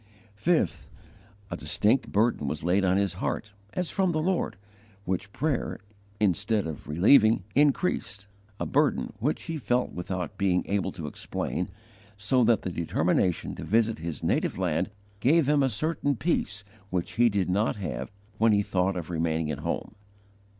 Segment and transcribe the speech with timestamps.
[0.35, 0.87] 5.
[1.51, 4.57] A distinct burden was laid on his heart, as from the Lord,
[5.05, 5.77] which prayer,
[6.19, 8.25] instead of relieving, increased
[8.59, 11.69] a burden which he felt without being able to explain
[12.17, 17.11] so that the determination to visit his native land gave him a certain peace which
[17.11, 18.09] he did not have
[18.39, 19.93] when he thought of remaining at home.